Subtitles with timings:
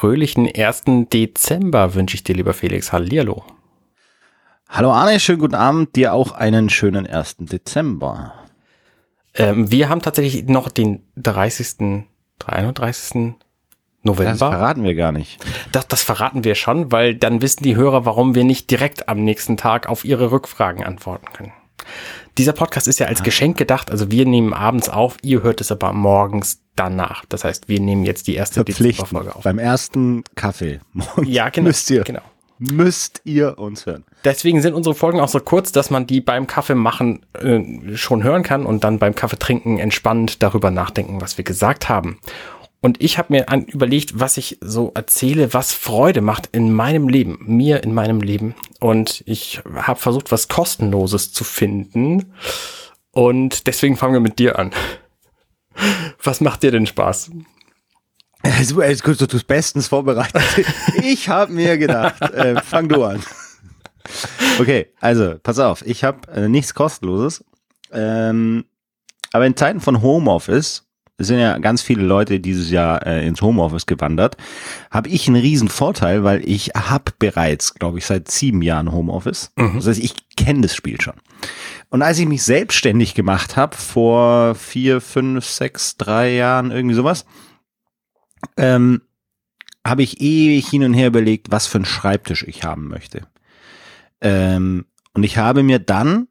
[0.00, 0.84] fröhlichen 1.
[1.12, 2.90] Dezember wünsche ich dir, lieber Felix.
[2.90, 3.44] Hallihallo.
[4.66, 5.94] Hallo Arne, schönen guten Abend.
[5.94, 7.36] Dir auch einen schönen 1.
[7.40, 8.32] Dezember.
[9.34, 12.06] Ähm, wir haben tatsächlich noch den 30.,
[12.46, 13.34] 31.
[14.02, 14.30] November.
[14.30, 15.38] Das verraten wir gar nicht.
[15.70, 19.22] Das, das verraten wir schon, weil dann wissen die Hörer, warum wir nicht direkt am
[19.22, 21.52] nächsten Tag auf ihre Rückfragen antworten können.
[22.38, 23.24] Dieser Podcast ist ja als ah.
[23.24, 27.24] Geschenk gedacht, also wir nehmen abends auf, ihr hört es aber morgens danach.
[27.28, 29.42] Das heißt, wir nehmen jetzt die erste Dezemberfolge auf.
[29.42, 30.80] Beim ersten Kaffee.
[30.92, 31.66] Morgens ja, genau.
[31.68, 32.22] Müsst ihr, genau.
[32.58, 34.04] müsst ihr uns hören.
[34.24, 38.22] Deswegen sind unsere Folgen auch so kurz, dass man die beim Kaffee machen äh, schon
[38.22, 42.18] hören kann und dann beim Kaffee trinken entspannt darüber nachdenken, was wir gesagt haben.
[42.82, 47.08] Und ich habe mir an, überlegt, was ich so erzähle, was Freude macht in meinem
[47.08, 48.54] Leben, mir in meinem Leben.
[48.78, 52.32] Und ich habe versucht, was kostenloses zu finden.
[53.10, 54.72] Und deswegen fangen wir mit dir an.
[56.22, 57.30] Was macht dir denn Spaß?
[58.68, 60.42] Du, du tust bestens vorbereitet.
[61.02, 63.22] Ich habe mir gedacht, äh, fang du an.
[64.58, 67.44] Okay, also pass auf, ich habe äh, nichts kostenloses.
[67.92, 68.64] Ähm,
[69.32, 70.89] aber in Zeiten von Homeoffice
[71.20, 74.38] es sind ja ganz viele Leute dieses Jahr äh, ins Homeoffice gewandert,
[74.90, 79.52] habe ich einen riesen Vorteil, weil ich habe bereits, glaube ich, seit sieben Jahren Homeoffice.
[79.56, 79.74] Mhm.
[79.76, 81.14] Das heißt, ich kenne das Spiel schon.
[81.90, 87.26] Und als ich mich selbstständig gemacht habe, vor vier, fünf, sechs, drei Jahren, irgendwie sowas,
[88.56, 89.02] ähm,
[89.86, 93.26] habe ich ewig hin und her überlegt, was für einen Schreibtisch ich haben möchte.
[94.22, 96.28] Ähm, und ich habe mir dann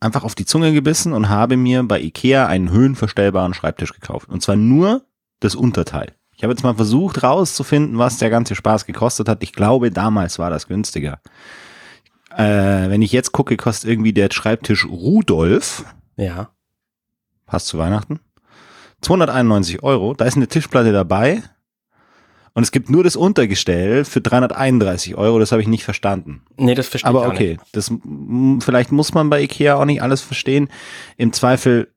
[0.00, 4.28] einfach auf die Zunge gebissen und habe mir bei Ikea einen höhenverstellbaren Schreibtisch gekauft.
[4.28, 5.02] Und zwar nur
[5.40, 6.14] das Unterteil.
[6.36, 9.42] Ich habe jetzt mal versucht rauszufinden, was der ganze Spaß gekostet hat.
[9.42, 11.20] Ich glaube, damals war das günstiger.
[12.30, 15.84] Äh, wenn ich jetzt gucke, kostet irgendwie der Schreibtisch Rudolf.
[16.16, 16.50] Ja.
[17.46, 18.20] Passt zu Weihnachten.
[19.00, 20.12] 291 Euro.
[20.12, 21.42] Da ist eine Tischplatte dabei.
[22.56, 26.40] Und es gibt nur das Untergestell für 331 Euro, das habe ich nicht verstanden.
[26.56, 27.60] Nee, das verstehe ich Aber okay, nicht.
[27.72, 27.92] das
[28.60, 30.70] vielleicht muss man bei Ikea auch nicht alles verstehen.
[31.18, 31.92] Im Zweifel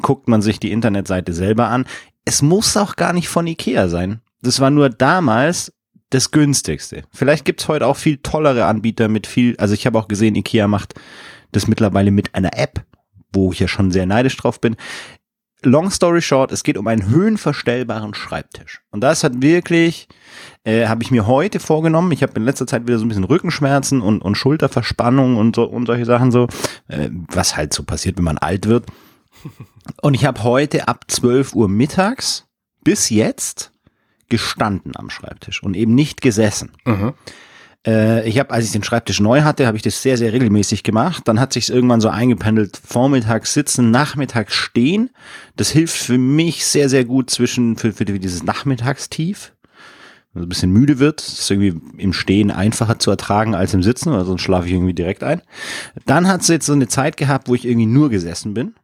[0.00, 1.84] guckt man sich die Internetseite selber an.
[2.24, 4.22] Es muss auch gar nicht von Ikea sein.
[4.40, 5.74] Das war nur damals
[6.08, 7.02] das günstigste.
[7.12, 10.68] Vielleicht gibt's heute auch viel tollere Anbieter mit viel, also ich habe auch gesehen, Ikea
[10.68, 10.94] macht
[11.50, 12.82] das mittlerweile mit einer App,
[13.30, 14.74] wo ich ja schon sehr neidisch drauf bin
[15.62, 18.82] long story short, es geht um einen höhenverstellbaren Schreibtisch.
[18.90, 20.08] Und das hat wirklich,
[20.64, 22.12] äh, habe ich mir heute vorgenommen.
[22.12, 25.64] Ich habe in letzter Zeit wieder so ein bisschen Rückenschmerzen und, und Schulterverspannung und so
[25.64, 26.48] und solche Sachen so,
[26.88, 28.86] äh, was halt so passiert, wenn man alt wird.
[30.00, 32.46] Und ich habe heute ab 12 Uhr mittags
[32.84, 33.72] bis jetzt
[34.28, 36.72] gestanden am Schreibtisch und eben nicht gesessen.
[36.84, 37.14] Mhm.
[37.86, 40.82] Äh, ich habe, als ich den Schreibtisch neu hatte, habe ich das sehr, sehr regelmäßig
[40.82, 41.22] gemacht.
[41.26, 45.10] Dann hat sich irgendwann so eingependelt, vormittags sitzen, nachmittags stehen.
[45.56, 49.52] Das hilft für mich sehr, sehr gut zwischen, für, für dieses Nachmittagstief.
[50.34, 53.82] Also ein bisschen müde wird, das ist irgendwie im Stehen einfacher zu ertragen als im
[53.82, 55.42] Sitzen, weil sonst schlafe ich irgendwie direkt ein.
[56.06, 58.74] Dann hat es jetzt so eine Zeit gehabt, wo ich irgendwie nur gesessen bin.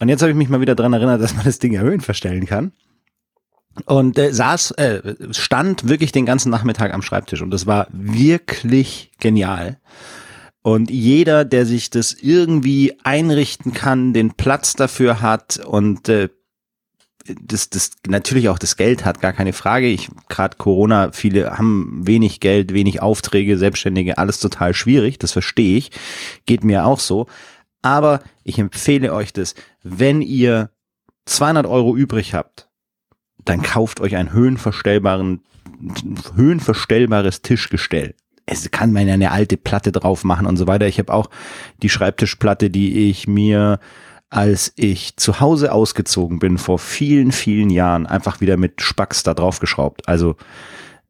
[0.00, 2.46] Und jetzt habe ich mich mal wieder dran erinnert, dass man das Ding erhöhen verstellen
[2.46, 2.72] kann
[3.86, 9.10] und äh, saß, äh, stand wirklich den ganzen Nachmittag am Schreibtisch und das war wirklich
[9.20, 9.78] genial.
[10.62, 16.28] Und jeder, der sich das irgendwie einrichten kann, den Platz dafür hat und äh,
[17.40, 19.86] das, das natürlich auch das Geld hat, gar keine Frage.
[19.86, 25.18] Ich gerade Corona, viele haben wenig Geld, wenig Aufträge, Selbstständige, alles total schwierig.
[25.18, 25.90] Das verstehe ich,
[26.46, 27.26] geht mir auch so.
[27.82, 30.70] Aber ich empfehle euch das, wenn ihr
[31.26, 32.67] 200 Euro übrig habt
[33.44, 35.40] dann kauft euch ein höhenverstellbaren,
[36.34, 38.14] höhenverstellbares Tischgestell.
[38.46, 40.86] Es kann man ja eine alte Platte drauf machen und so weiter.
[40.86, 41.28] Ich habe auch
[41.82, 43.78] die Schreibtischplatte, die ich mir,
[44.30, 49.34] als ich zu Hause ausgezogen bin, vor vielen, vielen Jahren, einfach wieder mit Spacks da
[49.34, 50.08] drauf geschraubt.
[50.08, 50.36] Also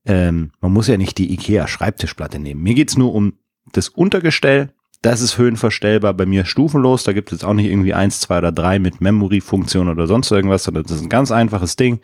[0.05, 2.62] ähm, man muss ja nicht die IKEA Schreibtischplatte nehmen.
[2.62, 3.34] Mir geht's nur um
[3.72, 4.72] das Untergestell
[5.03, 7.04] das ist höhenverstellbar bei mir stufenlos.
[7.04, 10.64] Da gibt es auch nicht irgendwie eins, zwei oder drei mit Memory-Funktion oder sonst irgendwas,
[10.64, 12.00] sondern das ist ein ganz einfaches Ding.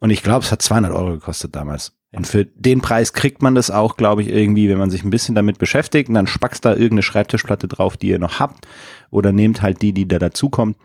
[0.00, 1.92] Und ich glaube, es hat 200 Euro gekostet damals.
[2.12, 5.10] Und für den Preis kriegt man das auch, glaube ich, irgendwie, wenn man sich ein
[5.10, 6.08] bisschen damit beschäftigt.
[6.08, 8.66] Und dann spackst da irgendeine Schreibtischplatte drauf, die ihr noch habt.
[9.10, 10.76] Oder nehmt halt die, die da dazukommt.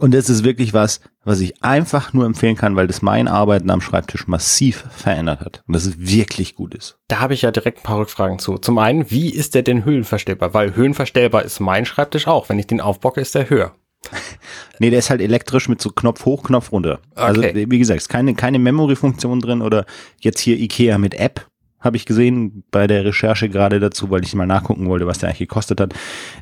[0.00, 3.70] Und das ist wirklich was, was ich einfach nur empfehlen kann, weil das mein Arbeiten
[3.70, 5.62] am Schreibtisch massiv verändert hat.
[5.66, 6.98] Und das wirklich gut ist.
[7.08, 8.56] Da habe ich ja direkt ein paar Rückfragen zu.
[8.56, 10.54] Zum einen, wie ist der denn höhenverstellbar?
[10.54, 12.48] Weil höhenverstellbar ist mein Schreibtisch auch.
[12.48, 13.74] Wenn ich den aufbocke, ist der höher.
[14.78, 17.00] nee, der ist halt elektrisch mit so Knopf hoch, Knopf runter.
[17.14, 17.52] Also, okay.
[17.54, 19.84] Also wie gesagt, ist keine, keine Memory-Funktion drin oder
[20.20, 21.46] jetzt hier Ikea mit App,
[21.82, 25.28] habe ich gesehen bei der Recherche gerade dazu, weil ich mal nachgucken wollte, was der
[25.28, 25.94] eigentlich gekostet hat.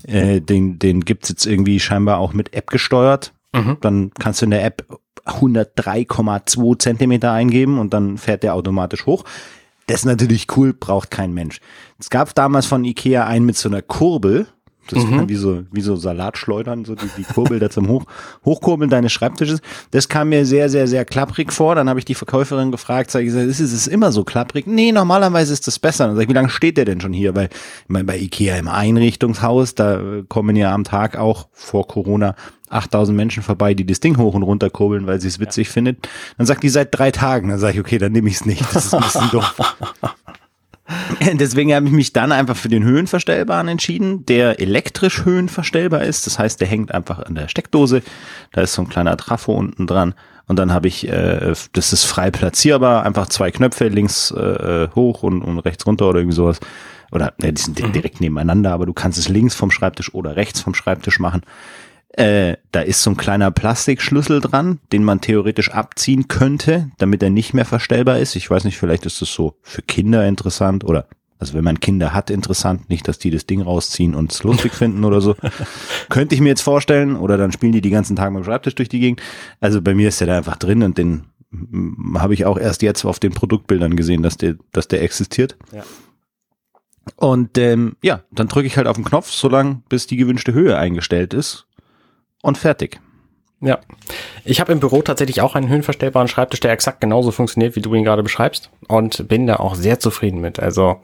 [0.04, 3.32] Äh, den den gibt's jetzt irgendwie scheinbar auch mit App gesteuert.
[3.52, 3.78] Mhm.
[3.80, 4.86] Dann kannst du in der App
[5.26, 9.24] 103,2 Zentimeter eingeben und dann fährt der automatisch hoch.
[9.86, 11.60] Das ist natürlich cool, braucht kein Mensch.
[11.98, 14.46] Es gab damals von Ikea einen mit so einer Kurbel,
[14.90, 15.18] das mhm.
[15.18, 18.04] kann wie so, wie so Salatschleudern, so die, die Kurbel da zum Hoch,
[18.44, 19.60] Hochkurbeln deines Schreibtisches.
[19.90, 21.74] Das kam mir sehr, sehr, sehr klapprig vor.
[21.74, 24.66] Dann habe ich die Verkäuferin gefragt, sag ich gesagt, ist es immer so klapprig?
[24.66, 26.06] Nee, normalerweise ist das besser.
[26.06, 27.36] Dann sag ich, wie lange steht der denn schon hier?
[27.36, 32.34] Weil, ich meine, bei Ikea im Einrichtungshaus, da kommen ja am Tag auch vor Corona
[32.70, 35.72] 8000 Menschen vorbei, die das Ding hoch und runter kurbeln, weil sie es witzig ja.
[35.72, 36.08] findet.
[36.38, 37.48] Dann sagt die seit drei Tagen.
[37.48, 38.62] Dann sage ich, okay, dann nehme ich es nicht.
[38.74, 39.54] Das ist ein bisschen doof.
[41.34, 46.26] Deswegen habe ich mich dann einfach für den Höhenverstellbaren entschieden, der elektrisch höhenverstellbar ist.
[46.26, 48.02] Das heißt, der hängt einfach an der Steckdose.
[48.52, 50.14] Da ist so ein kleiner Trafo unten dran.
[50.46, 55.22] Und dann habe ich, äh, das ist frei platzierbar, einfach zwei Knöpfe, links äh, hoch
[55.22, 56.58] und, und rechts runter oder irgendwie sowas.
[57.12, 57.92] Oder ne, die sind mhm.
[57.92, 61.42] direkt nebeneinander, aber du kannst es links vom Schreibtisch oder rechts vom Schreibtisch machen.
[62.12, 67.30] Äh, da ist so ein kleiner Plastikschlüssel dran, den man theoretisch abziehen könnte, damit er
[67.30, 68.34] nicht mehr verstellbar ist.
[68.34, 71.06] Ich weiß nicht, vielleicht ist das so für Kinder interessant oder
[71.40, 74.74] also wenn man Kinder hat, interessant, nicht, dass die das Ding rausziehen und es lustig
[74.74, 75.36] finden oder so.
[76.10, 77.16] Könnte ich mir jetzt vorstellen.
[77.16, 79.22] Oder dann spielen die die ganzen Tage mit dem Schreibtisch durch die Gegend.
[79.58, 81.24] Also bei mir ist der da einfach drin und den
[82.14, 85.56] habe ich auch erst jetzt auf den Produktbildern gesehen, dass der, dass der existiert.
[85.72, 85.82] Ja.
[87.16, 90.76] Und ähm, ja, dann drücke ich halt auf den Knopf, solange bis die gewünschte Höhe
[90.76, 91.66] eingestellt ist
[92.42, 93.00] und fertig.
[93.60, 93.78] Ja.
[94.44, 97.94] Ich habe im Büro tatsächlich auch einen höhenverstellbaren Schreibtisch, der exakt genauso funktioniert, wie du
[97.94, 98.70] ihn gerade beschreibst.
[98.88, 100.58] Und bin da auch sehr zufrieden mit.
[100.58, 101.00] Also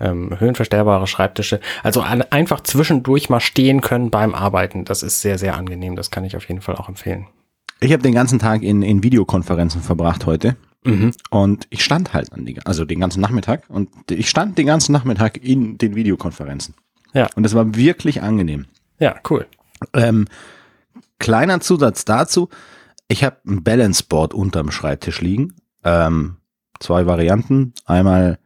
[0.00, 1.60] ähm, höhenverstellbare Schreibtische.
[1.82, 4.84] Also an, einfach zwischendurch mal stehen können beim Arbeiten.
[4.84, 5.94] Das ist sehr, sehr angenehm.
[5.94, 7.26] Das kann ich auf jeden Fall auch empfehlen.
[7.80, 10.56] Ich habe den ganzen Tag in, in Videokonferenzen verbracht heute.
[10.84, 11.12] Mhm.
[11.30, 14.92] Und ich stand halt an die, also den ganzen Nachmittag und ich stand den ganzen
[14.92, 16.74] Nachmittag in den Videokonferenzen.
[17.12, 17.28] Ja.
[17.36, 18.66] Und das war wirklich angenehm.
[18.98, 19.46] Ja, cool.
[19.94, 20.26] Ähm,
[21.20, 22.48] Kleiner Zusatz dazu.
[23.06, 25.54] Ich habe ein Balance Board unterm Schreibtisch liegen.
[25.84, 26.38] Ähm,
[26.80, 27.74] zwei Varianten.
[27.84, 28.38] Einmal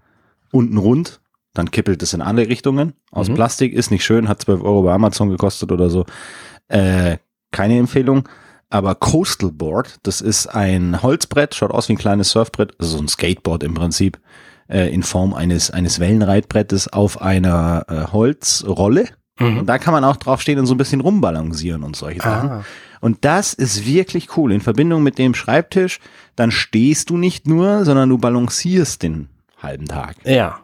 [0.51, 1.21] unten rund,
[1.55, 2.93] dann kippelt es in alle Richtungen.
[3.11, 3.35] Aus mhm.
[3.35, 6.05] Plastik ist nicht schön, hat 12 Euro bei Amazon gekostet oder so.
[6.69, 7.19] Äh,
[7.51, 8.29] keine Empfehlung.
[8.71, 13.03] Aber Coastal Board, das ist ein Holzbrett, schaut aus wie ein kleines Surfbrett, also so
[13.03, 14.19] ein Skateboard im Prinzip,
[14.69, 19.07] äh, in Form eines, eines Wellenreitbrettes auf einer äh, Holzrolle.
[19.39, 19.59] Mhm.
[19.59, 22.51] Und da kann man auch drauf stehen und so ein bisschen rumbalancieren und solche Sachen.
[22.51, 22.65] Ah.
[23.01, 24.53] Und das ist wirklich cool.
[24.53, 26.01] In Verbindung mit dem Schreibtisch,
[26.37, 29.29] dann stehst du nicht nur, sondern du balancierst den
[29.59, 30.17] halben Tag.
[30.25, 30.61] Ja.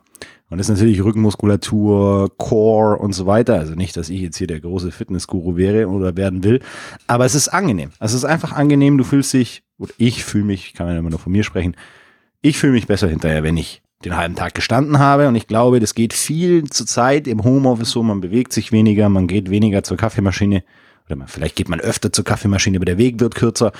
[0.48, 3.54] Und das ist natürlich Rückenmuskulatur, Core und so weiter.
[3.54, 6.60] Also nicht, dass ich jetzt hier der große Fitnessguru wäre oder werden will,
[7.06, 7.90] aber es ist angenehm.
[8.00, 8.98] Es ist einfach angenehm.
[8.98, 11.76] Du fühlst dich, oder ich fühle mich, ich kann ja immer nur von mir sprechen,
[12.42, 15.28] ich fühle mich besser hinterher, wenn ich den halben Tag gestanden habe.
[15.28, 18.02] Und ich glaube, das geht viel zur Zeit im Homeoffice so.
[18.02, 20.64] Man bewegt sich weniger, man geht weniger zur Kaffeemaschine.
[21.06, 23.72] Oder man, vielleicht geht man öfter zur Kaffeemaschine, aber der Weg wird kürzer.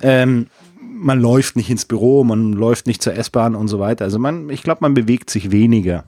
[0.00, 0.46] Ähm,
[0.80, 4.04] man läuft nicht ins Büro, man läuft nicht zur S-Bahn und so weiter.
[4.04, 6.04] Also man, ich glaube, man bewegt sich weniger.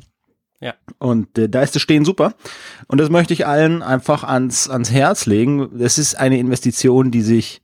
[0.61, 0.75] Ja.
[0.99, 2.35] Und äh, da ist das Stehen super.
[2.87, 5.70] Und das möchte ich allen einfach ans, ans Herz legen.
[5.79, 7.62] Das ist eine Investition, die sich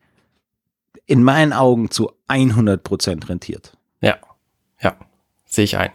[1.04, 3.76] in meinen Augen zu 100 Prozent rentiert.
[4.00, 4.16] Ja.
[5.46, 5.90] Sehe ich ein.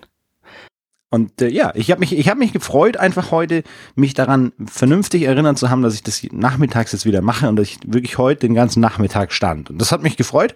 [1.14, 3.64] Und äh, ja, ich habe mich, ich habe mich gefreut, einfach heute
[3.96, 7.68] mich daran vernünftig erinnert zu haben, dass ich das nachmittags jetzt wieder mache und dass
[7.68, 9.70] ich wirklich heute den ganzen Nachmittag stand.
[9.70, 10.56] Und das hat mich gefreut,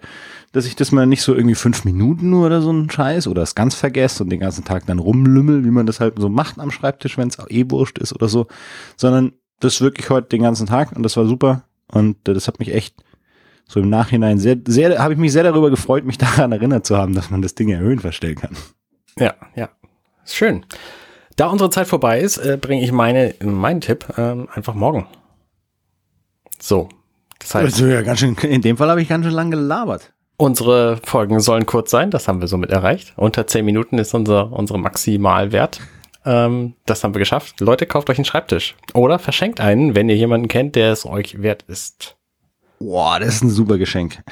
[0.52, 3.42] dass ich das mal nicht so irgendwie fünf Minuten nur oder so ein Scheiß oder
[3.42, 6.58] es ganz vergesse und den ganzen Tag dann rumlümmel, wie man das halt so macht
[6.58, 8.46] am Schreibtisch, wenn es eh wurscht ist oder so,
[8.96, 12.60] sondern das wirklich heute den ganzen Tag und das war super und äh, das hat
[12.60, 12.96] mich echt
[13.68, 16.96] so im Nachhinein sehr, sehr, habe ich mich sehr darüber gefreut, mich daran erinnert zu
[16.96, 18.56] haben, dass man das Ding erhöhen verstellen kann.
[19.18, 19.70] Ja, ja.
[20.24, 20.64] Schön.
[21.36, 25.06] Da unsere Zeit vorbei ist, äh, bringe ich meine, meinen Tipp ähm, einfach morgen.
[26.58, 26.88] So.
[27.38, 30.12] Das heißt, also ja ganz schön, in dem Fall habe ich ganz schön lange gelabert.
[30.38, 33.14] Unsere Folgen sollen kurz sein, das haben wir somit erreicht.
[33.16, 35.80] Unter zehn Minuten ist unser, unsere Maximalwert.
[36.26, 37.60] Ähm, das haben wir geschafft.
[37.60, 38.74] Leute, kauft euch einen Schreibtisch.
[38.92, 42.16] Oder verschenkt einen, wenn ihr jemanden kennt, der es euch wert ist.
[42.78, 44.22] Boah, das ist ein super Geschenk.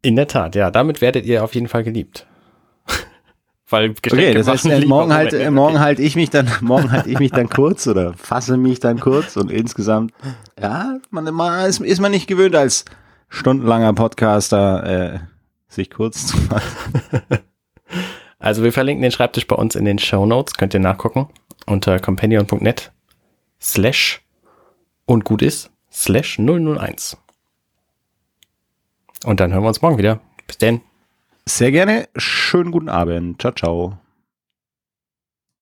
[0.00, 0.70] In der Tat, ja.
[0.70, 2.26] Damit werdet ihr auf jeden Fall geliebt
[3.72, 6.92] weil Geschenke okay, das heißt, äh, morgen halt, äh, morgen halt ich mich dann, morgen
[6.92, 10.12] halt ich mich dann kurz oder fasse mich dann kurz und insgesamt,
[10.60, 12.84] ja, man, man ist, ist man nicht gewöhnt als
[13.28, 15.18] stundenlanger Podcaster, äh,
[15.68, 17.22] sich kurz zu fassen.
[18.38, 21.28] Also wir verlinken den Schreibtisch bei uns in den Show Notes, könnt ihr nachgucken
[21.66, 22.90] unter companion.net
[23.60, 24.20] slash
[25.06, 27.16] und gut ist slash 001.
[29.24, 30.18] Und dann hören wir uns morgen wieder.
[30.48, 30.80] Bis denn.
[31.48, 32.08] Sehr gerne.
[32.16, 33.40] Schönen guten Abend.
[33.40, 34.01] Ciao, ciao.